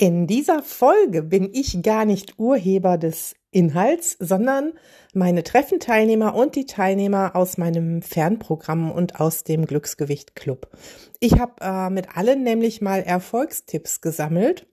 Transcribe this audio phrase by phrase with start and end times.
[0.00, 4.72] In dieser Folge bin ich gar nicht Urheber des Inhalts, sondern
[5.12, 10.70] meine Treffenteilnehmer und die Teilnehmer aus meinem Fernprogramm und aus dem Glücksgewicht Club.
[11.18, 14.66] Ich habe äh, mit allen nämlich mal Erfolgstipps gesammelt,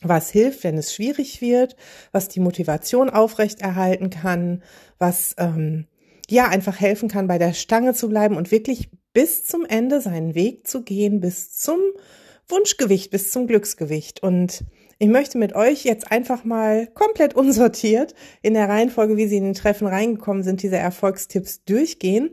[0.00, 1.74] was hilft, wenn es schwierig wird,
[2.12, 4.62] was die Motivation aufrechterhalten kann,
[4.96, 5.88] was ähm,
[6.30, 10.36] ja einfach helfen kann, bei der Stange zu bleiben und wirklich bis zum Ende seinen
[10.36, 11.80] Weg zu gehen, bis zum
[12.52, 14.22] Wunschgewicht bis zum Glücksgewicht.
[14.22, 14.64] Und
[14.98, 19.44] ich möchte mit euch jetzt einfach mal komplett unsortiert in der Reihenfolge, wie sie in
[19.44, 22.30] den Treffen reingekommen sind, diese Erfolgstipps durchgehen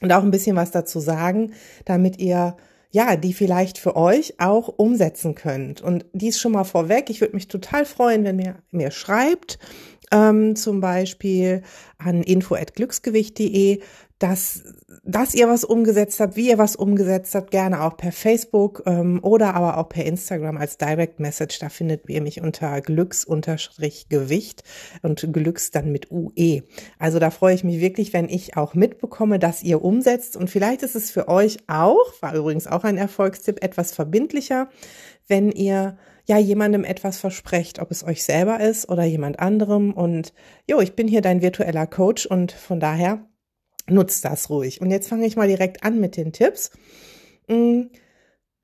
[0.00, 1.52] und auch ein bisschen was dazu sagen,
[1.84, 2.56] damit ihr
[2.94, 5.80] ja, die vielleicht für euch auch umsetzen könnt.
[5.80, 7.08] Und dies schon mal vorweg.
[7.08, 9.58] Ich würde mich total freuen, wenn ihr mir schreibt,
[10.12, 11.62] ähm, zum Beispiel
[11.98, 13.80] an info@glücksgewicht.de,
[14.22, 14.62] dass,
[15.02, 19.18] dass ihr was umgesetzt habt, wie ihr was umgesetzt habt, gerne auch per Facebook ähm,
[19.22, 21.58] oder aber auch per Instagram als Direct Message.
[21.58, 24.62] Da findet ihr mich unter Glücks-Gewicht
[25.02, 26.62] und Glücks dann mit UE.
[27.00, 30.36] Also da freue ich mich wirklich, wenn ich auch mitbekomme, dass ihr umsetzt.
[30.36, 34.68] Und vielleicht ist es für euch auch, war übrigens auch ein Erfolgstipp, etwas verbindlicher,
[35.26, 39.92] wenn ihr ja jemandem etwas versprecht, ob es euch selber ist oder jemand anderem.
[39.92, 40.32] Und
[40.68, 43.26] jo, ich bin hier dein virtueller Coach und von daher
[43.88, 44.80] nutzt das ruhig.
[44.80, 46.70] Und jetzt fange ich mal direkt an mit den Tipps.
[47.48, 47.82] Mm,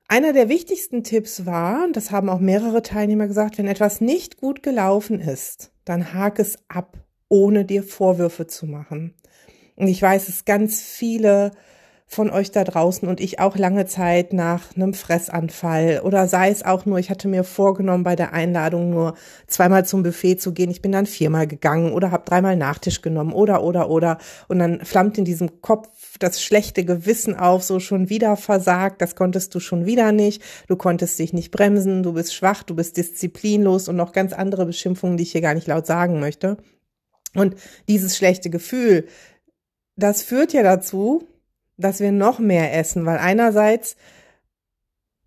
[0.07, 4.37] einer der wichtigsten Tipps war, und das haben auch mehrere Teilnehmer gesagt, wenn etwas nicht
[4.37, 6.97] gut gelaufen ist, dann hake es ab,
[7.27, 9.13] ohne dir Vorwürfe zu machen.
[9.75, 11.51] Und ich weiß, es ganz viele
[12.11, 16.65] von euch da draußen und ich auch lange Zeit nach einem Fressanfall oder sei es
[16.65, 19.13] auch nur, ich hatte mir vorgenommen, bei der Einladung nur
[19.45, 20.71] zweimal zum Buffet zu gehen.
[20.71, 24.83] Ich bin dann viermal gegangen oder habe dreimal Nachtisch genommen oder oder oder und dann
[24.83, 29.59] flammt in diesem Kopf das schlechte Gewissen auf, so schon wieder versagt, das konntest du
[29.59, 33.97] schon wieder nicht, du konntest dich nicht bremsen, du bist schwach, du bist disziplinlos und
[33.97, 36.57] noch ganz andere Beschimpfungen, die ich hier gar nicht laut sagen möchte.
[37.35, 37.55] Und
[37.87, 39.05] dieses schlechte Gefühl,
[39.95, 41.27] das führt ja dazu,
[41.79, 43.95] dass wir noch mehr essen, weil einerseits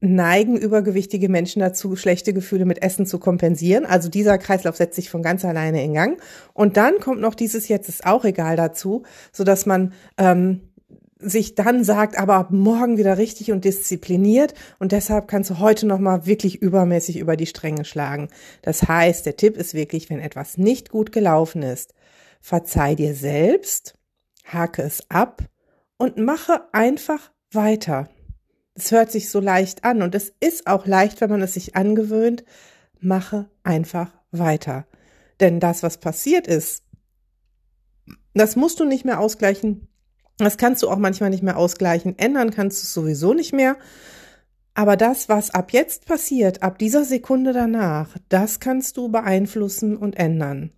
[0.01, 3.87] neigen übergewichtige Menschen dazu, schlechte Gefühle mit Essen zu kompensieren.
[3.87, 6.21] Also dieser Kreislauf setzt sich von ganz alleine in Gang.
[6.55, 10.73] Und dann kommt noch dieses jetzt ist auch egal dazu, so dass man ähm,
[11.21, 15.87] sich dann sagt, aber ab morgen wieder richtig und diszipliniert und deshalb kannst du heute
[15.87, 18.27] noch mal wirklich übermäßig über die Stränge schlagen.
[18.63, 21.95] Das heißt, der Tipp ist wirklich, wenn etwas nicht gut gelaufen ist,
[22.41, 23.95] verzeih dir selbst,
[24.45, 25.45] hake es ab
[25.99, 28.09] und mache einfach weiter.
[28.75, 31.77] Es hört sich so leicht an und es ist auch leicht, wenn man es sich
[31.77, 32.45] angewöhnt.
[33.01, 34.87] Mache einfach weiter.
[35.41, 36.85] Denn das, was passiert ist,
[38.35, 39.89] das musst du nicht mehr ausgleichen.
[40.39, 42.19] Das kannst du auch manchmal nicht mehr ausgleichen.
[42.19, 43.77] Ändern kannst du es sowieso nicht mehr.
[44.75, 50.17] Aber das, was ab jetzt passiert, ab dieser Sekunde danach, das kannst du beeinflussen und
[50.17, 50.73] ändern.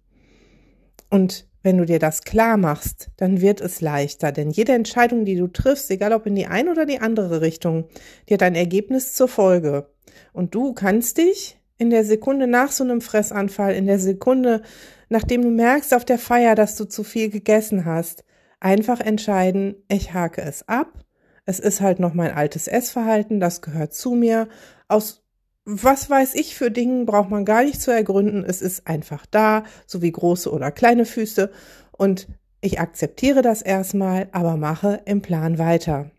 [1.10, 5.34] Und wenn du dir das klar machst, dann wird es leichter, denn jede Entscheidung, die
[5.34, 7.88] du triffst, egal ob in die eine oder die andere Richtung,
[8.28, 9.88] die hat ein Ergebnis zur Folge.
[10.34, 14.60] Und du kannst dich in der Sekunde nach so einem Fressanfall, in der Sekunde,
[15.08, 18.24] nachdem du merkst auf der Feier, dass du zu viel gegessen hast,
[18.60, 21.04] einfach entscheiden, ich hake es ab.
[21.46, 24.48] Es ist halt noch mein altes Essverhalten, das gehört zu mir.
[24.86, 25.23] Aus
[25.64, 28.44] was weiß ich für Dingen braucht man gar nicht zu ergründen.
[28.44, 31.50] Es ist einfach da, so wie große oder kleine Füße.
[31.92, 32.28] Und
[32.60, 36.10] ich akzeptiere das erstmal, aber mache im Plan weiter.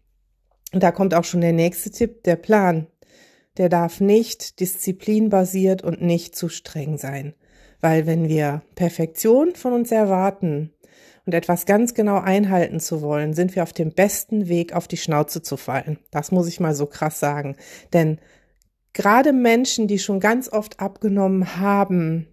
[0.73, 2.87] Und da kommt auch schon der nächste Tipp, der Plan.
[3.57, 7.33] Der darf nicht disziplinbasiert und nicht zu streng sein.
[7.79, 10.73] Weil wenn wir Perfektion von uns erwarten
[11.25, 14.97] und etwas ganz genau einhalten zu wollen, sind wir auf dem besten Weg, auf die
[14.97, 15.99] Schnauze zu fallen.
[16.11, 17.55] Das muss ich mal so krass sagen.
[17.93, 18.19] Denn
[18.95, 22.27] gerade Menschen, die schon ganz oft abgenommen haben,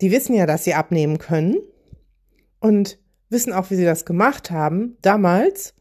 [0.00, 1.56] die wissen ja, dass sie abnehmen können
[2.58, 2.98] und
[3.30, 5.74] wissen auch, wie sie das gemacht haben damals.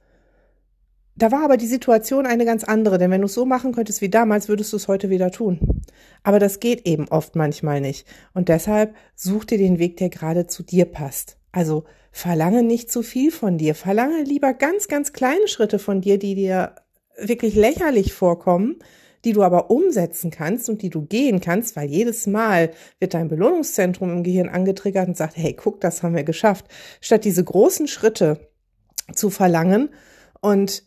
[1.16, 4.02] Da war aber die Situation eine ganz andere, denn wenn du es so machen könntest
[4.02, 5.82] wie damals, würdest du es heute wieder tun.
[6.24, 8.08] Aber das geht eben oft manchmal nicht.
[8.34, 11.38] Und deshalb such dir den Weg, der gerade zu dir passt.
[11.52, 13.74] Also verlange nicht zu viel von dir.
[13.74, 16.76] Verlange lieber ganz, ganz kleine Schritte von dir, die dir
[17.18, 18.78] wirklich lächerlich vorkommen,
[19.26, 23.28] die du aber umsetzen kannst und die du gehen kannst, weil jedes Mal wird dein
[23.28, 26.66] Belohnungszentrum im Gehirn angetriggert und sagt, hey, guck, das haben wir geschafft.
[27.02, 28.50] Statt diese großen Schritte
[29.14, 29.90] zu verlangen
[30.42, 30.84] und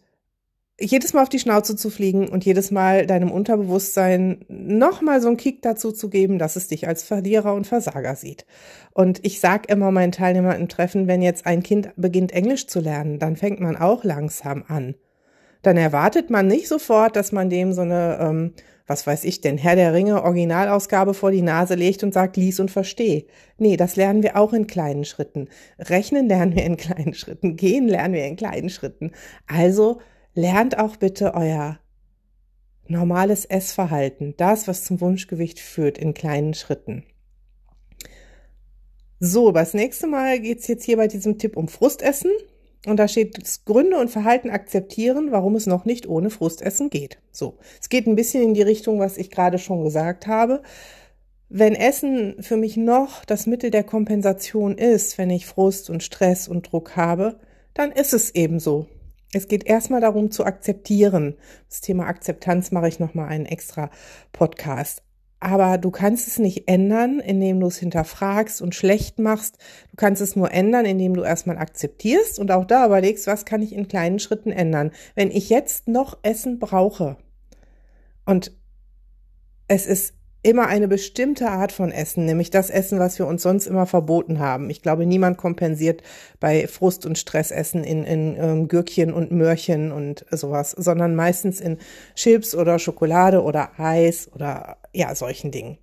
[0.80, 5.36] jedes Mal auf die Schnauze zu fliegen und jedes Mal deinem Unterbewusstsein nochmal so einen
[5.36, 8.46] Kick dazu zu geben, dass es dich als Verlierer und Versager sieht.
[8.92, 12.80] Und ich sag immer meinen Teilnehmern im Treffen, wenn jetzt ein Kind beginnt Englisch zu
[12.80, 14.94] lernen, dann fängt man auch langsam an.
[15.62, 18.52] Dann erwartet man nicht sofort, dass man dem so eine, ähm,
[18.86, 22.60] was weiß ich denn, Herr der Ringe Originalausgabe vor die Nase legt und sagt, lies
[22.60, 23.26] und versteh.
[23.58, 25.48] Nee, das lernen wir auch in kleinen Schritten.
[25.78, 27.56] Rechnen lernen wir in kleinen Schritten.
[27.56, 29.12] Gehen lernen wir in kleinen Schritten.
[29.46, 30.00] Also
[30.34, 31.78] lernt auch bitte euer
[32.88, 37.04] normales Essverhalten, das, was zum Wunschgewicht führt, in kleinen Schritten.
[39.20, 42.32] So, das nächste Mal geht's jetzt hier bei diesem Tipp um Frustessen.
[42.86, 47.18] Und da steht Gründe und Verhalten akzeptieren, warum es noch nicht ohne Frustessen geht.
[47.30, 50.62] So, es geht ein bisschen in die Richtung, was ich gerade schon gesagt habe.
[51.48, 56.48] Wenn Essen für mich noch das Mittel der Kompensation ist, wenn ich Frust und Stress
[56.48, 57.38] und Druck habe,
[57.74, 58.86] dann ist es eben so.
[59.32, 61.36] Es geht erstmal darum zu akzeptieren.
[61.68, 63.90] Das Thema Akzeptanz mache ich nochmal einen extra
[64.32, 65.02] Podcast.
[65.42, 69.58] Aber du kannst es nicht ändern, indem du es hinterfragst und schlecht machst.
[69.90, 73.60] Du kannst es nur ändern, indem du erstmal akzeptierst und auch da überlegst, was kann
[73.60, 74.92] ich in kleinen Schritten ändern.
[75.16, 77.16] Wenn ich jetzt noch Essen brauche
[78.24, 78.56] und
[79.66, 83.66] es ist immer eine bestimmte Art von Essen, nämlich das Essen, was wir uns sonst
[83.66, 84.70] immer verboten haben.
[84.70, 86.02] Ich glaube, niemand kompensiert
[86.40, 91.78] bei Frust- und Stressessen in, in ähm, Gürkchen und Möhrchen und sowas, sondern meistens in
[92.16, 95.78] Chips oder Schokolade oder Eis oder ja, solchen Dingen.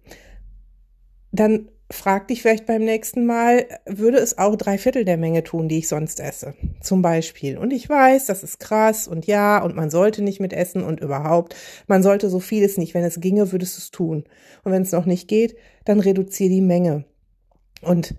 [1.31, 5.67] Dann frag dich vielleicht beim nächsten Mal, würde es auch drei Viertel der Menge tun,
[5.67, 6.53] die ich sonst esse?
[6.81, 7.57] Zum Beispiel.
[7.57, 10.99] Und ich weiß, das ist krass und ja, und man sollte nicht mit essen und
[10.99, 11.55] überhaupt.
[11.87, 12.93] Man sollte so vieles nicht.
[12.93, 14.23] Wenn es ginge, würdest du es tun.
[14.63, 15.55] Und wenn es noch nicht geht,
[15.85, 17.05] dann reduziere die Menge.
[17.81, 18.15] Und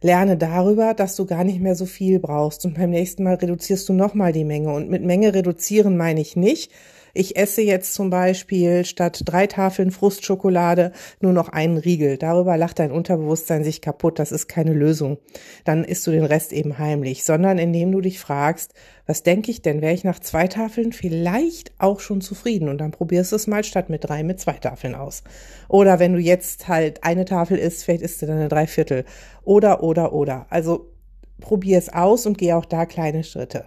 [0.00, 2.64] lerne darüber, dass du gar nicht mehr so viel brauchst.
[2.64, 4.72] Und beim nächsten Mal reduzierst du nochmal die Menge.
[4.72, 6.72] Und mit Menge reduzieren meine ich nicht,
[7.14, 12.16] ich esse jetzt zum Beispiel statt drei Tafeln Frustschokolade nur noch einen Riegel.
[12.16, 14.18] Darüber lacht dein Unterbewusstsein sich kaputt.
[14.18, 15.18] Das ist keine Lösung.
[15.64, 18.72] Dann isst du den Rest eben heimlich, sondern indem du dich fragst,
[19.06, 19.82] was denke ich denn?
[19.82, 22.68] Wäre ich nach zwei Tafeln vielleicht auch schon zufrieden?
[22.68, 25.22] Und dann probierst du es mal statt mit drei mit zwei Tafeln aus.
[25.68, 29.04] Oder wenn du jetzt halt eine Tafel isst, vielleicht isst du dann eine Dreiviertel.
[29.44, 30.46] Oder, oder, oder.
[30.48, 30.92] Also
[31.40, 33.66] probier es aus und geh auch da kleine Schritte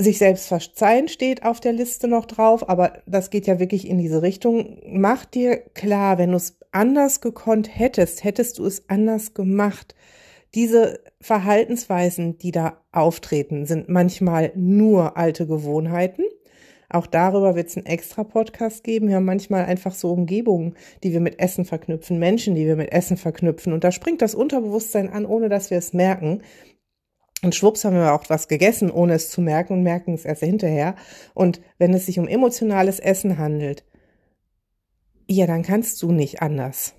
[0.00, 3.98] sich selbst verzeihen steht auf der Liste noch drauf, aber das geht ja wirklich in
[3.98, 4.80] diese Richtung.
[4.86, 9.94] Mach dir klar, wenn du es anders gekonnt hättest, hättest du es anders gemacht.
[10.54, 16.24] Diese Verhaltensweisen, die da auftreten, sind manchmal nur alte Gewohnheiten.
[16.88, 19.08] Auch darüber wird es einen extra Podcast geben.
[19.08, 22.92] Wir haben manchmal einfach so Umgebungen, die wir mit Essen verknüpfen, Menschen, die wir mit
[22.92, 23.72] Essen verknüpfen.
[23.72, 26.42] Und da springt das Unterbewusstsein an, ohne dass wir es merken.
[27.44, 30.42] Und schwupps haben wir auch was gegessen, ohne es zu merken und merken es erst
[30.42, 30.94] hinterher.
[31.34, 33.84] Und wenn es sich um emotionales Essen handelt,
[35.28, 36.94] ja, dann kannst du nicht anders.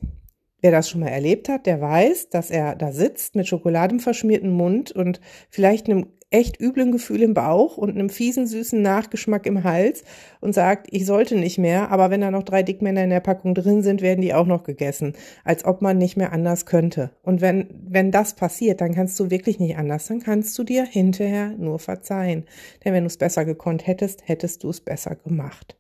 [0.61, 4.91] Wer das schon mal erlebt hat, der weiß, dass er da sitzt mit schokoladenverschmierten Mund
[4.91, 5.19] und
[5.49, 10.03] vielleicht einem echt üblen Gefühl im Bauch und einem fiesen, süßen Nachgeschmack im Hals
[10.41, 13.55] und sagt, ich sollte nicht mehr, aber wenn da noch drei Dickmänner in der Packung
[13.55, 15.13] drin sind, werden die auch noch gegessen,
[15.45, 17.11] als ob man nicht mehr anders könnte.
[17.23, 20.83] Und wenn, wenn das passiert, dann kannst du wirklich nicht anders, dann kannst du dir
[20.83, 22.43] hinterher nur verzeihen.
[22.83, 25.77] Denn wenn du es besser gekonnt hättest, hättest du es besser gemacht.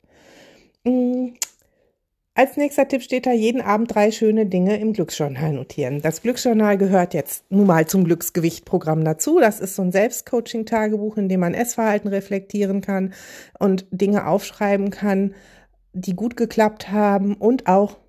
[2.37, 6.01] Als nächster Tipp steht da jeden Abend drei schöne Dinge im Glücksjournal notieren.
[6.01, 9.39] Das Glücksjournal gehört jetzt nun mal zum Glücksgewichtprogramm dazu.
[9.39, 13.13] Das ist so ein Selbstcoaching-Tagebuch, in dem man Essverhalten reflektieren kann
[13.57, 15.33] und Dinge aufschreiben kann,
[15.93, 17.99] die gut geklappt haben und auch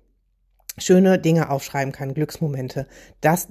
[0.77, 2.85] schöne Dinge aufschreiben kann, Glücksmomente.
[3.21, 3.47] Das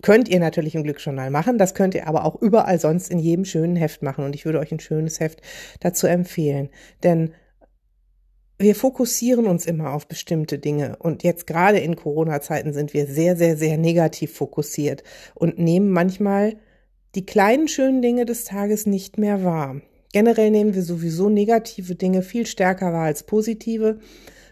[0.00, 3.44] könnt ihr natürlich im Glücksjournal machen, das könnt ihr aber auch überall sonst in jedem
[3.44, 5.42] schönen Heft machen und ich würde euch ein schönes Heft
[5.80, 6.70] dazu empfehlen,
[7.02, 7.34] denn
[8.58, 13.36] wir fokussieren uns immer auf bestimmte Dinge und jetzt gerade in Corona-Zeiten sind wir sehr,
[13.36, 16.56] sehr, sehr negativ fokussiert und nehmen manchmal
[17.14, 19.80] die kleinen schönen Dinge des Tages nicht mehr wahr.
[20.12, 23.98] Generell nehmen wir sowieso negative Dinge viel stärker wahr als positive.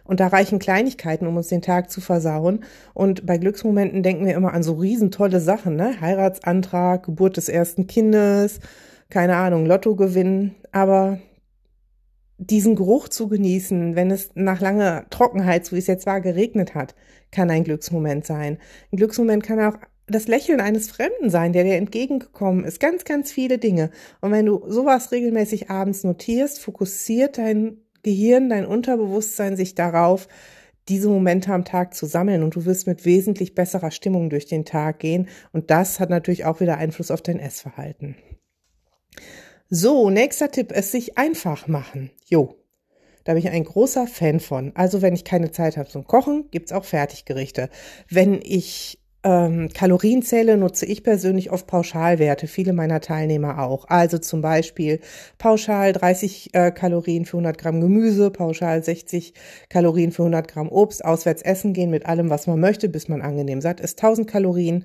[0.04, 2.60] Und da reichen Kleinigkeiten, um uns den Tag zu versauen.
[2.94, 6.00] Und bei Glücksmomenten denken wir immer an so riesentolle Sachen, ne?
[6.00, 8.60] Heiratsantrag, Geburt des ersten Kindes,
[9.10, 10.54] keine Ahnung, Lotto gewinnen.
[10.70, 11.18] Aber
[12.38, 16.74] diesen Geruch zu genießen, wenn es nach langer Trockenheit, so wie es jetzt war, geregnet
[16.74, 16.94] hat,
[17.30, 18.58] kann ein Glücksmoment sein.
[18.92, 22.78] Ein Glücksmoment kann auch das Lächeln eines Fremden sein, der dir entgegengekommen ist.
[22.78, 23.90] Ganz, ganz viele Dinge.
[24.20, 30.28] Und wenn du sowas regelmäßig abends notierst, fokussiert dein Gehirn, dein Unterbewusstsein sich darauf,
[30.88, 34.64] diese Momente am Tag zu sammeln und du wirst mit wesentlich besserer Stimmung durch den
[34.64, 38.14] Tag gehen und das hat natürlich auch wieder Einfluss auf dein Essverhalten.
[39.68, 42.12] So, nächster Tipp, es sich einfach machen.
[42.24, 42.54] Jo,
[43.24, 44.70] da bin ich ein großer Fan von.
[44.76, 47.68] Also wenn ich keine Zeit habe zum Kochen, gibt's auch Fertiggerichte.
[48.08, 53.86] Wenn ich ähm, Kalorien zähle, nutze ich persönlich oft Pauschalwerte, viele meiner Teilnehmer auch.
[53.88, 55.00] Also zum Beispiel
[55.36, 59.34] pauschal 30 äh, Kalorien für 100 Gramm Gemüse, pauschal 60
[59.68, 63.20] Kalorien für 100 Gramm Obst, auswärts essen gehen mit allem, was man möchte, bis man
[63.20, 64.84] angenehm satt ist, 1000 Kalorien.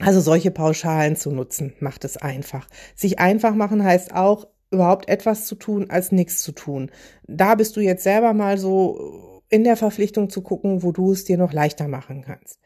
[0.00, 2.66] Also solche Pauschalen zu nutzen, macht es einfach.
[2.94, 6.90] Sich einfach machen heißt auch, überhaupt etwas zu tun, als nichts zu tun.
[7.26, 11.24] Da bist du jetzt selber mal so in der Verpflichtung zu gucken, wo du es
[11.24, 12.58] dir noch leichter machen kannst.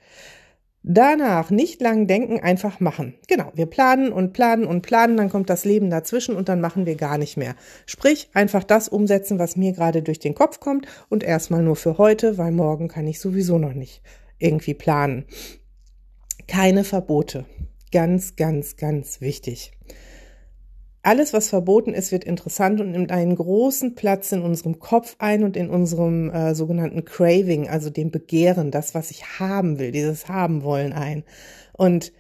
[0.82, 3.14] Danach nicht lang denken, einfach machen.
[3.26, 6.87] Genau, wir planen und planen und planen, dann kommt das Leben dazwischen und dann machen
[6.87, 7.56] wir gar nicht mehr.
[7.85, 11.99] Sprich, einfach das umsetzen, was mir gerade durch den Kopf kommt und erstmal nur für
[11.99, 14.00] heute, weil morgen kann ich sowieso noch nicht
[14.38, 15.26] irgendwie planen.
[16.48, 17.44] Keine Verbote.
[17.92, 19.72] Ganz, ganz, ganz wichtig.
[21.02, 25.44] Alles, was verboten ist, wird interessant und nimmt einen großen Platz in unserem Kopf ein
[25.44, 30.28] und in unserem äh, sogenannten Craving, also dem Begehren, das, was ich haben will, dieses
[30.28, 31.22] Haben wollen ein.
[31.72, 32.12] Und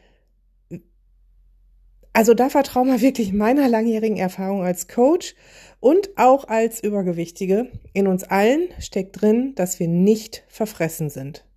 [2.12, 5.34] also da vertraue mal wirklich meiner langjährigen Erfahrung als Coach
[5.80, 7.70] und auch als Übergewichtige.
[7.92, 11.47] In uns allen steckt drin, dass wir nicht verfressen sind.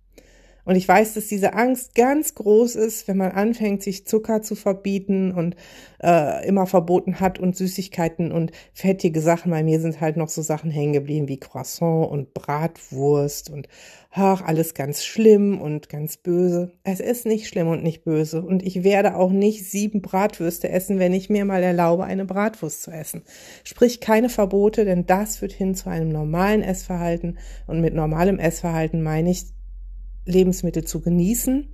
[0.64, 4.54] Und ich weiß, dass diese Angst ganz groß ist, wenn man anfängt, sich Zucker zu
[4.54, 5.56] verbieten und
[6.02, 9.50] äh, immer verboten hat und Süßigkeiten und fettige Sachen.
[9.50, 13.68] Bei mir sind halt noch so Sachen hängen geblieben wie Croissant und Bratwurst und
[14.12, 16.72] ach, alles ganz schlimm und ganz böse.
[16.84, 18.42] Es ist nicht schlimm und nicht böse.
[18.42, 22.82] Und ich werde auch nicht sieben Bratwürste essen, wenn ich mir mal erlaube, eine Bratwurst
[22.82, 23.22] zu essen.
[23.64, 27.38] Sprich keine Verbote, denn das führt hin zu einem normalen Essverhalten.
[27.66, 29.44] Und mit normalem Essverhalten meine ich
[30.24, 31.68] Lebensmittel zu genießen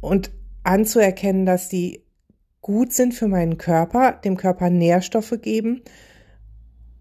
[0.00, 0.30] und
[0.62, 2.04] anzuerkennen, dass die
[2.60, 5.82] gut sind für meinen Körper, dem Körper Nährstoffe geben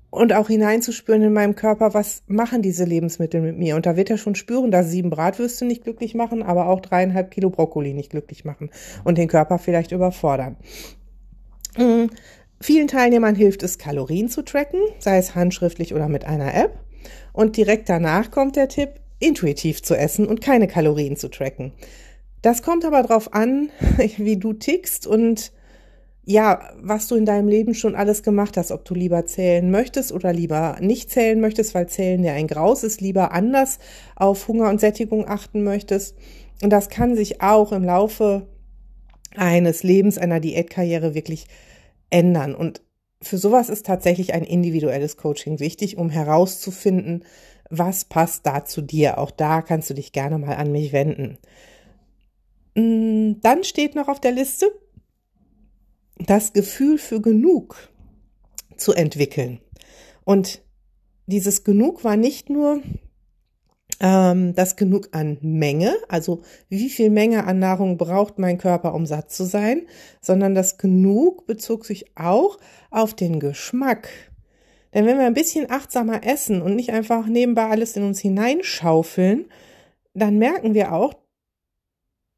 [0.09, 3.75] und auch hineinzuspüren in meinem Körper, was machen diese Lebensmittel mit mir.
[3.75, 7.31] Und da wird er schon spüren, dass sieben Bratwürste nicht glücklich machen, aber auch dreieinhalb
[7.31, 8.71] Kilo Brokkoli nicht glücklich machen
[9.03, 10.57] und den Körper vielleicht überfordern.
[11.77, 12.09] Mhm.
[12.61, 16.77] Vielen Teilnehmern hilft es, Kalorien zu tracken, sei es handschriftlich oder mit einer App.
[17.31, 21.73] Und direkt danach kommt der Tipp, intuitiv zu essen und keine Kalorien zu tracken.
[22.41, 23.69] Das kommt aber drauf an,
[24.17, 25.51] wie du tickst und
[26.25, 30.11] ja, was du in deinem Leben schon alles gemacht hast, ob du lieber zählen möchtest
[30.11, 33.79] oder lieber nicht zählen möchtest, weil zählen ja ein Graus ist, lieber anders
[34.15, 36.15] auf Hunger und Sättigung achten möchtest.
[36.61, 38.45] Und das kann sich auch im Laufe
[39.35, 41.47] eines Lebens, einer Diätkarriere wirklich
[42.11, 42.53] ändern.
[42.53, 42.83] Und
[43.21, 47.23] für sowas ist tatsächlich ein individuelles Coaching wichtig, um herauszufinden,
[47.69, 49.17] was passt da zu dir?
[49.17, 51.37] Auch da kannst du dich gerne mal an mich wenden.
[52.75, 54.71] Mm, dann steht noch auf der Liste,
[56.17, 57.89] das Gefühl für genug
[58.75, 59.59] zu entwickeln.
[60.25, 60.61] Und
[61.27, 62.81] dieses Genug war nicht nur
[63.99, 69.05] ähm, das Genug an Menge, also wie viel Menge an Nahrung braucht mein Körper, um
[69.05, 69.87] satt zu sein,
[70.21, 72.57] sondern das Genug bezog sich auch
[72.89, 74.09] auf den Geschmack.
[74.93, 79.45] Denn wenn wir ein bisschen achtsamer essen und nicht einfach nebenbei alles in uns hineinschaufeln,
[80.13, 81.13] dann merken wir auch,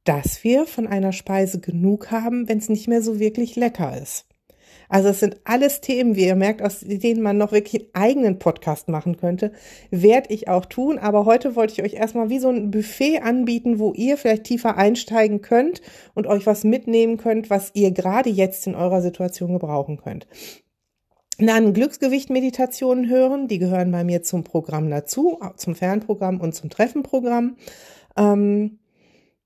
[0.03, 4.25] dass wir von einer Speise genug haben, wenn es nicht mehr so wirklich lecker ist.
[4.89, 8.39] Also es sind alles Themen, wie ihr merkt, aus denen man noch wirklich einen eigenen
[8.39, 9.53] Podcast machen könnte.
[9.89, 10.99] Werde ich auch tun.
[10.99, 14.75] Aber heute wollte ich euch erstmal wie so ein Buffet anbieten, wo ihr vielleicht tiefer
[14.75, 15.81] einsteigen könnt
[16.13, 20.27] und euch was mitnehmen könnt, was ihr gerade jetzt in eurer Situation gebrauchen könnt.
[21.47, 27.55] Dann Glücksgewicht-Meditationen hören, die gehören bei mir zum Programm dazu, zum Fernprogramm und zum Treffenprogramm.
[28.17, 28.79] Ähm,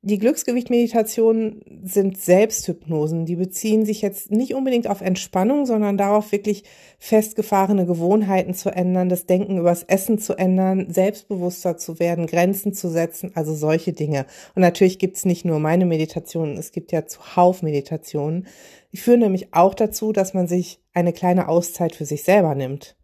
[0.05, 3.25] die Glücksgewicht-Meditationen sind Selbsthypnosen.
[3.25, 6.63] Die beziehen sich jetzt nicht unbedingt auf Entspannung, sondern darauf, wirklich
[6.99, 12.87] festgefahrene Gewohnheiten zu ändern, das Denken übers Essen zu ändern, selbstbewusster zu werden, Grenzen zu
[12.87, 14.27] setzen, also solche Dinge.
[14.53, 18.45] Und natürlich gibt's nicht nur meine Meditationen, es gibt ja zuhauf Meditationen.
[18.91, 22.95] Die führen nämlich auch dazu, dass man sich eine kleine Auszeit für sich selber nimmt.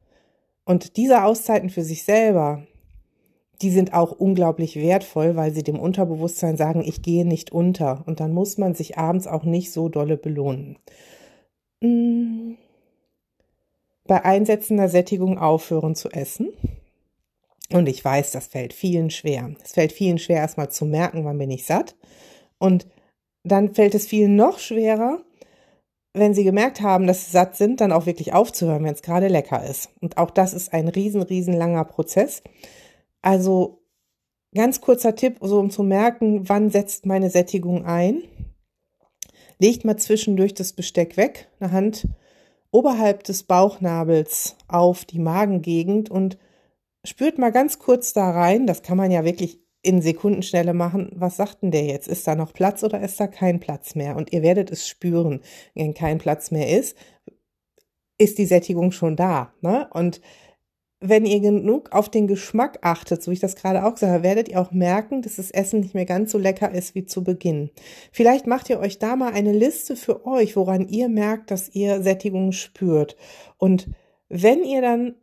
[0.66, 2.68] Und diese Auszeiten für sich selber,
[3.62, 8.04] die sind auch unglaublich wertvoll, weil sie dem Unterbewusstsein sagen, ich gehe nicht unter.
[8.06, 10.78] Und dann muss man sich abends auch nicht so dolle belohnen.
[11.82, 12.54] Mm.
[14.06, 16.50] Bei einsetzender Sättigung aufhören zu essen.
[17.72, 19.52] Und ich weiß, das fällt vielen schwer.
[19.64, 21.96] Es fällt vielen schwer, erstmal zu merken, wann bin ich satt.
[22.58, 22.88] Und
[23.44, 25.22] dann fällt es vielen noch schwerer,
[26.14, 29.30] wenn sie gemerkt haben, dass sie satt sind, dann auch wirklich aufzuhören, wenn es gerade
[29.30, 29.90] lecker ist.
[30.02, 32.44] Und auch das ist ein riesen, riesen langer Prozess.
[33.22, 33.84] Also
[34.54, 38.24] ganz kurzer Tipp, so um zu merken, wann setzt meine Sättigung ein.
[39.60, 42.08] Legt mal zwischendurch das Besteck weg, eine Hand
[42.72, 46.38] oberhalb des Bauchnabels auf die Magengegend und
[47.06, 48.66] spürt mal ganz kurz da rein.
[48.66, 52.08] Das kann man ja wirklich in Sekundenschnelle machen, was sagt denn der jetzt?
[52.08, 54.16] Ist da noch Platz oder ist da kein Platz mehr?
[54.16, 55.42] Und ihr werdet es spüren,
[55.74, 56.96] wenn kein Platz mehr ist,
[58.18, 59.54] ist die Sättigung schon da.
[59.62, 59.90] Ne?
[59.92, 60.22] Und
[61.04, 64.24] wenn ihr genug auf den Geschmack achtet, so wie ich das gerade auch gesagt habe,
[64.24, 67.24] werdet ihr auch merken, dass das Essen nicht mehr ganz so lecker ist wie zu
[67.24, 67.72] Beginn.
[68.12, 72.04] Vielleicht macht ihr euch da mal eine Liste für euch, woran ihr merkt, dass ihr
[72.04, 73.18] Sättigung spürt.
[73.58, 73.90] Und
[74.30, 75.16] wenn ihr dann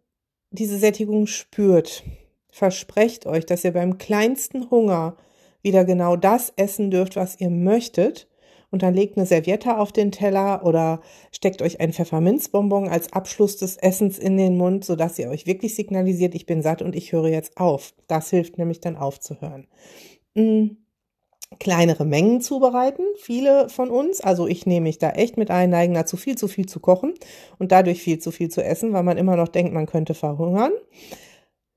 [0.50, 2.02] diese Sättigung spürt,
[2.50, 5.16] versprecht euch, dass ihr beim kleinsten Hunger
[5.62, 8.27] wieder genau das essen dürft, was ihr möchtet.
[8.70, 11.00] Und dann legt eine Serviette auf den Teller oder
[11.32, 15.74] steckt euch ein Pfefferminzbonbon als Abschluss des Essens in den Mund, sodass ihr euch wirklich
[15.74, 17.94] signalisiert, ich bin satt und ich höre jetzt auf.
[18.06, 19.66] Das hilft nämlich dann aufzuhören.
[20.34, 20.78] Mhm
[21.58, 24.20] kleinere Mengen zubereiten, viele von uns.
[24.20, 27.14] Also ich nehme mich da echt mit ein, neigen dazu viel zu viel zu kochen
[27.58, 30.72] und dadurch viel zu viel zu essen, weil man immer noch denkt, man könnte verhungern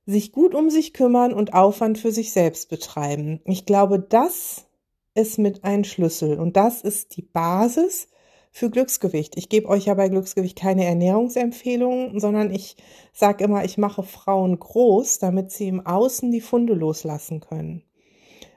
[0.05, 3.39] sich gut um sich kümmern und Aufwand für sich selbst betreiben.
[3.45, 4.67] Ich glaube, das
[5.13, 8.07] ist mit ein Schlüssel und das ist die Basis
[8.51, 9.37] für Glücksgewicht.
[9.37, 12.75] Ich gebe euch ja bei Glücksgewicht keine Ernährungsempfehlungen, sondern ich
[13.13, 17.83] sage immer, ich mache Frauen groß, damit sie im Außen die Funde loslassen können.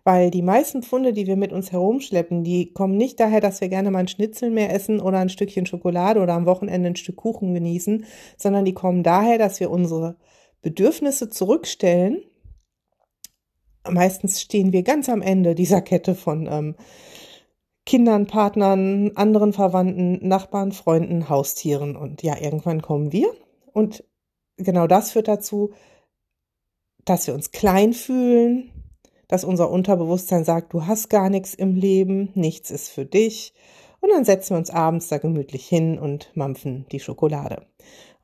[0.03, 3.69] Weil die meisten Funde, die wir mit uns herumschleppen, die kommen nicht daher, dass wir
[3.69, 7.17] gerne mal ein Schnitzel mehr essen oder ein Stückchen Schokolade oder am Wochenende ein Stück
[7.17, 8.05] Kuchen genießen,
[8.37, 10.17] sondern die kommen daher, dass wir unsere
[10.61, 12.23] Bedürfnisse zurückstellen.
[13.89, 16.75] Meistens stehen wir ganz am Ende dieser Kette von ähm,
[17.87, 21.97] Kindern, Partnern, anderen Verwandten, Nachbarn, Freunden, Haustieren.
[21.97, 23.31] Und ja, irgendwann kommen wir.
[23.73, 24.05] Und
[24.57, 25.73] genau das führt dazu,
[27.05, 28.71] dass wir uns klein fühlen,
[29.29, 33.53] dass unser Unterbewusstsein sagt, du hast gar nichts im Leben, nichts ist für dich.
[34.01, 37.67] Und dann setzen wir uns abends da gemütlich hin und mampfen die Schokolade.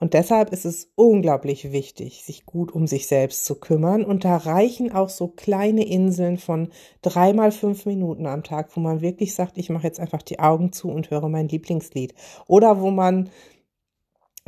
[0.00, 4.02] Und deshalb ist es unglaublich wichtig, sich gut um sich selbst zu kümmern.
[4.02, 6.70] Und da reichen auch so kleine Inseln von
[7.02, 10.72] dreimal fünf Minuten am Tag, wo man wirklich sagt, ich mache jetzt einfach die Augen
[10.72, 12.14] zu und höre mein Lieblingslied.
[12.46, 13.28] Oder wo man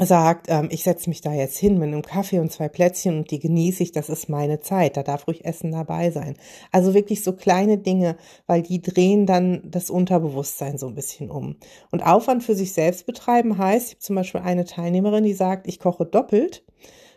[0.07, 3.31] sagt, ähm, ich setze mich da jetzt hin mit einem Kaffee und zwei Plätzchen und
[3.31, 6.35] die genieße ich, das ist meine Zeit, da darf ruhig Essen dabei sein.
[6.71, 11.57] Also wirklich so kleine Dinge, weil die drehen dann das Unterbewusstsein so ein bisschen um.
[11.91, 15.67] Und Aufwand für sich selbst betreiben heißt, ich habe zum Beispiel eine Teilnehmerin, die sagt,
[15.67, 16.65] ich koche doppelt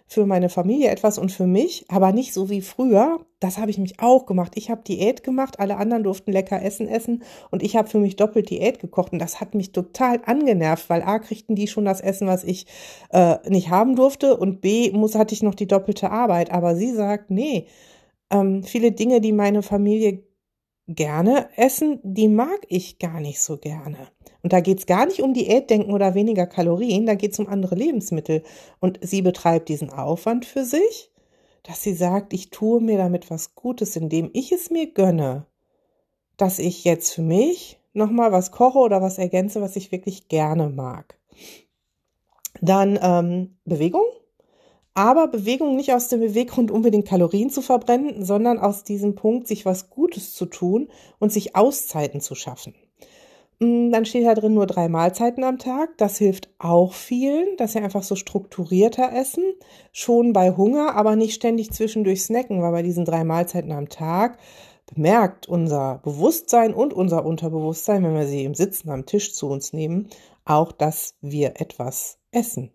[0.07, 3.25] für meine Familie etwas und für mich, aber nicht so wie früher.
[3.39, 4.53] Das habe ich mich auch gemacht.
[4.55, 8.15] Ich habe Diät gemacht, alle anderen durften lecker Essen essen und ich habe für mich
[8.15, 12.01] doppelt Diät gekocht und das hat mich total angenervt, weil A kriegten die schon das
[12.01, 12.67] Essen, was ich
[13.09, 16.51] äh, nicht haben durfte und B muss hatte ich noch die doppelte Arbeit.
[16.51, 17.67] Aber sie sagt, nee,
[18.29, 20.23] ähm, viele Dinge, die meine Familie
[20.87, 23.97] gerne essen, die mag ich gar nicht so gerne.
[24.45, 28.43] Und da geht's gar nicht um Diätdenken oder weniger Kalorien, da geht's um andere Lebensmittel.
[28.79, 31.09] Und sie betreibt diesen Aufwand für sich,
[31.63, 35.47] dass sie sagt, ich tue mir damit was Gutes, indem ich es mir gönne,
[36.37, 40.69] dass ich jetzt für mich nochmal was koche oder was ergänze, was ich wirklich gerne
[40.69, 41.17] mag.
[42.61, 44.05] Dann ähm, Bewegung.
[44.93, 49.65] Aber Bewegung nicht aus dem Beweggrund unbedingt Kalorien zu verbrennen, sondern aus diesem Punkt, sich
[49.65, 52.75] was Gutes zu tun und sich Auszeiten zu schaffen.
[53.59, 55.97] Mm, dann steht da drin nur drei Mahlzeiten am Tag.
[55.97, 59.43] Das hilft auch vielen, dass sie einfach so strukturierter essen.
[59.91, 64.37] Schon bei Hunger, aber nicht ständig zwischendurch snacken, weil bei diesen drei Mahlzeiten am Tag
[64.93, 69.73] bemerkt unser Bewusstsein und unser Unterbewusstsein, wenn wir sie im Sitzen am Tisch zu uns
[69.73, 70.09] nehmen,
[70.43, 72.71] auch, dass wir etwas essen.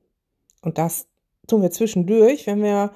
[0.62, 1.06] Und das
[1.46, 2.90] tun wir zwischendurch, wenn wir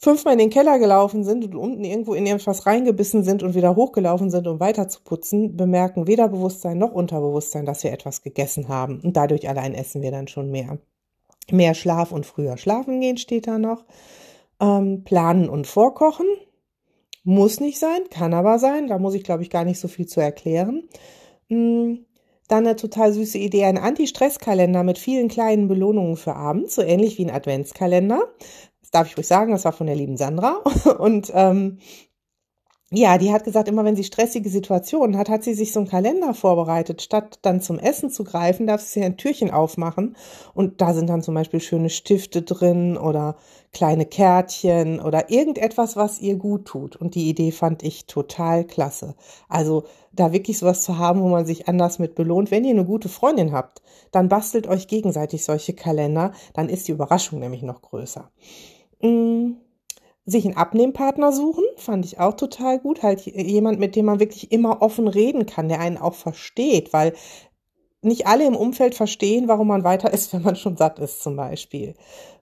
[0.00, 3.76] fünfmal in den Keller gelaufen sind und unten irgendwo in irgendwas reingebissen sind und wieder
[3.76, 8.68] hochgelaufen sind, um weiter zu putzen, bemerken weder Bewusstsein noch Unterbewusstsein, dass wir etwas gegessen
[8.68, 9.00] haben.
[9.00, 10.78] Und dadurch allein essen wir dann schon mehr.
[11.50, 13.84] Mehr Schlaf und früher schlafen gehen steht da noch.
[14.58, 16.26] Ähm, planen und vorkochen.
[17.22, 18.86] Muss nicht sein, kann aber sein.
[18.86, 20.88] Da muss ich, glaube ich, gar nicht so viel zu erklären.
[21.48, 22.06] Mhm.
[22.48, 27.16] Dann eine total süße Idee, ein Anti-Stress-Kalender mit vielen kleinen Belohnungen für abends, so ähnlich
[27.16, 28.22] wie ein Adventskalender
[28.90, 30.62] darf ich ruhig sagen, das war von der lieben Sandra.
[30.98, 31.78] Und ähm,
[32.92, 35.88] ja, die hat gesagt, immer wenn sie stressige Situationen hat, hat sie sich so einen
[35.88, 37.02] Kalender vorbereitet.
[37.02, 40.16] Statt dann zum Essen zu greifen, darf sie ein Türchen aufmachen.
[40.54, 43.36] Und da sind dann zum Beispiel schöne Stifte drin oder
[43.72, 46.96] kleine Kärtchen oder irgendetwas, was ihr gut tut.
[46.96, 49.14] Und die Idee fand ich total klasse.
[49.48, 52.50] Also da wirklich sowas zu haben, wo man sich anders mit belohnt.
[52.50, 56.32] Wenn ihr eine gute Freundin habt, dann bastelt euch gegenseitig solche Kalender.
[56.54, 58.32] Dann ist die Überraschung nämlich noch größer.
[59.02, 59.56] Mmh
[60.30, 63.02] sich einen Abnehmpartner suchen, fand ich auch total gut.
[63.02, 67.14] Halt jemand, mit dem man wirklich immer offen reden kann, der einen auch versteht, weil
[68.02, 71.36] nicht alle im Umfeld verstehen, warum man weiter ist, wenn man schon satt ist, zum
[71.36, 71.94] Beispiel.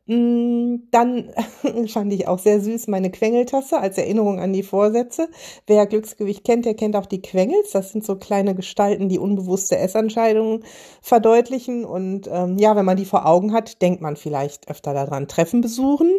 [0.06, 1.30] Mm, dann
[1.88, 5.28] fand ich auch sehr süß meine Quengeltasse als Erinnerung an die Vorsätze.
[5.66, 7.72] Wer Glücksgewicht kennt, der kennt auch die Quengels.
[7.72, 10.64] Das sind so kleine Gestalten, die unbewusste Essentscheidungen
[11.02, 11.84] verdeutlichen.
[11.84, 15.28] Und ähm, ja, wenn man die vor Augen hat, denkt man vielleicht öfter daran.
[15.28, 16.10] Treffen besuchen,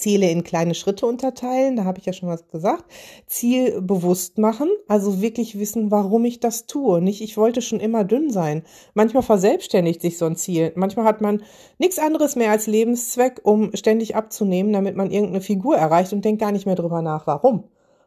[0.00, 2.84] Ziele in kleine Schritte unterteilen, da habe ich ja schon was gesagt.
[3.26, 7.00] Ziel bewusst machen, also wirklich wissen, warum ich das tue.
[7.00, 8.62] Nicht, ich wollte schon immer dünn sein.
[8.94, 10.72] Manchmal verselbstständigt sich so ein Ziel.
[10.74, 11.42] Manchmal hat man
[11.78, 16.40] nichts anderes mehr als Lebenszweck, um ständig abzunehmen, damit man irgendeine Figur erreicht und denkt
[16.40, 17.64] gar nicht mehr drüber nach, warum.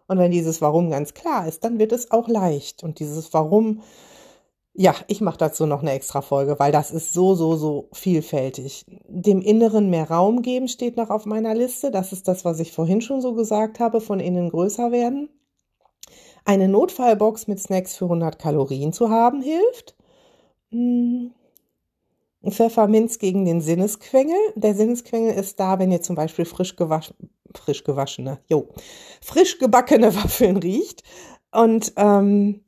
[0.07, 2.83] Und wenn dieses Warum ganz klar ist, dann wird es auch leicht.
[2.83, 3.81] Und dieses Warum
[4.75, 8.85] ja, ich mache dazu noch eine extra Folge, weil das ist so, so, so vielfältig.
[9.07, 11.91] Dem Inneren mehr Raum geben steht noch auf meiner Liste.
[11.91, 15.29] Das ist das, was ich vorhin schon so gesagt habe, von innen größer werden.
[16.43, 19.95] Eine Notfallbox mit Snacks für 100 Kalorien zu haben hilft.
[20.71, 21.31] Hm.
[22.49, 24.35] Pfefferminz gegen den Sinnesquengel.
[24.55, 27.15] Der Sinnesquengel ist da, wenn ihr zum Beispiel frisch gewaschen,
[27.53, 28.67] frisch gewaschene, jo,
[29.21, 31.03] frisch gebackene Waffeln riecht.
[31.51, 32.62] Und ähm,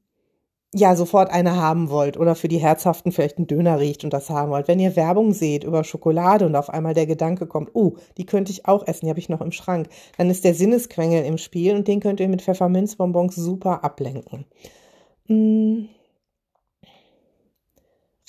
[0.73, 4.29] ja sofort eine haben wollt oder für die Herzhaften vielleicht einen Döner riecht und das
[4.29, 4.67] haben wollt.
[4.67, 8.51] Wenn ihr Werbung seht über Schokolade und auf einmal der Gedanke kommt, oh, die könnte
[8.51, 11.75] ich auch essen, die habe ich noch im Schrank, dann ist der Sinnesquengel im Spiel
[11.75, 14.45] und den könnt ihr mit Pfefferminzbonbons super ablenken.
[15.27, 15.89] Hm.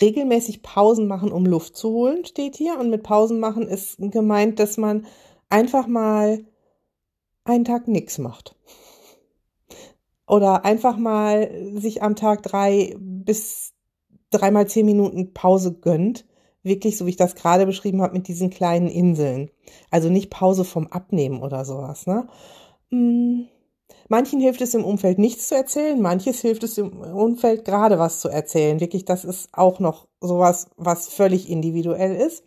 [0.00, 2.78] Regelmäßig Pausen machen, um Luft zu holen, steht hier.
[2.78, 5.06] Und mit Pausen machen ist gemeint, dass man
[5.48, 6.44] einfach mal
[7.44, 8.55] einen Tag nichts macht
[10.26, 13.72] oder einfach mal sich am Tag drei bis
[14.30, 16.26] dreimal zehn Minuten Pause gönnt.
[16.62, 19.50] Wirklich, so wie ich das gerade beschrieben habe, mit diesen kleinen Inseln.
[19.90, 22.06] Also nicht Pause vom Abnehmen oder sowas.
[22.06, 22.26] Ne?
[22.90, 23.46] Hm.
[24.08, 28.20] Manchen hilft es im Umfeld nichts zu erzählen, manches hilft es im Umfeld gerade was
[28.20, 28.78] zu erzählen.
[28.78, 32.44] Wirklich, das ist auch noch sowas, was völlig individuell ist.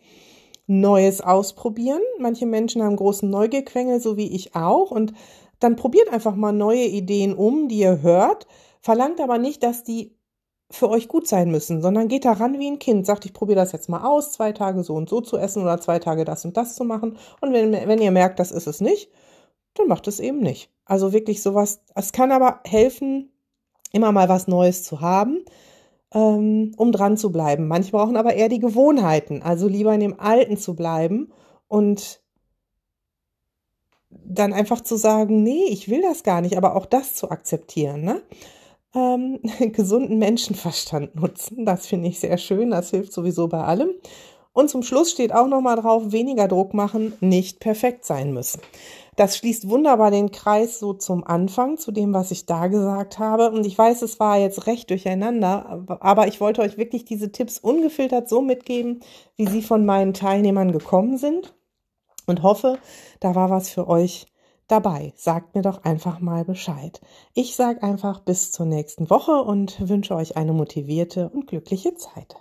[0.67, 2.01] Neues ausprobieren.
[2.19, 4.91] Manche Menschen haben großen Neugierquengel, so wie ich auch.
[4.91, 5.13] Und
[5.59, 8.47] dann probiert einfach mal neue Ideen um, die ihr hört,
[8.81, 10.15] verlangt aber nicht, dass die
[10.71, 13.71] für euch gut sein müssen, sondern geht daran wie ein Kind, sagt, ich probiere das
[13.71, 16.57] jetzt mal aus, zwei Tage so und so zu essen oder zwei Tage das und
[16.57, 17.17] das zu machen.
[17.41, 19.09] Und wenn, wenn ihr merkt, das ist es nicht,
[19.73, 20.69] dann macht es eben nicht.
[20.85, 23.31] Also wirklich sowas, es kann aber helfen,
[23.91, 25.43] immer mal was Neues zu haben,
[26.13, 27.67] ähm, um dran zu bleiben.
[27.67, 31.31] Manche brauchen aber eher die Gewohnheiten, also lieber in dem Alten zu bleiben
[31.67, 32.18] und
[34.09, 38.01] dann einfach zu sagen, nee, ich will das gar nicht, aber auch das zu akzeptieren,
[38.03, 38.21] ne?
[38.95, 39.39] Ähm,
[39.71, 43.89] gesunden Menschenverstand nutzen, das finde ich sehr schön, das hilft sowieso bei allem.
[44.51, 48.61] Und zum Schluss steht auch nochmal drauf, weniger Druck machen, nicht perfekt sein müssen.
[49.15, 53.51] Das schließt wunderbar den Kreis so zum Anfang, zu dem, was ich da gesagt habe.
[53.51, 57.59] Und ich weiß, es war jetzt recht durcheinander, aber ich wollte euch wirklich diese Tipps
[57.59, 59.01] ungefiltert so mitgeben,
[59.35, 61.53] wie sie von meinen Teilnehmern gekommen sind
[62.29, 62.79] und hoffe,
[63.19, 64.27] da war was für euch
[64.67, 65.13] dabei.
[65.15, 67.01] Sagt mir doch einfach mal Bescheid.
[67.33, 72.35] Ich sage einfach bis zur nächsten Woche und wünsche euch eine motivierte und glückliche Zeit.